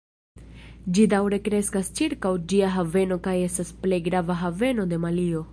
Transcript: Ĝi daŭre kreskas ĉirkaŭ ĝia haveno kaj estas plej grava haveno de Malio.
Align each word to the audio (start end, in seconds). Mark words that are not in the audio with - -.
Ĝi 0.97 1.03
daŭre 1.11 1.39
kreskas 1.49 1.91
ĉirkaŭ 2.01 2.33
ĝia 2.53 2.71
haveno 2.79 3.21
kaj 3.29 3.37
estas 3.51 3.73
plej 3.85 4.03
grava 4.09 4.43
haveno 4.45 4.93
de 4.95 5.05
Malio. 5.07 5.49